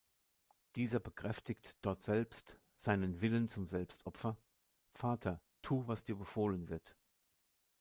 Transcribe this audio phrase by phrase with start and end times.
[0.75, 4.35] Dieser bekräftigt dortselbst „seinen Willen zum Selbstopfer:
[4.93, 6.95] ‚Vater, tu, was dir befohlen wird.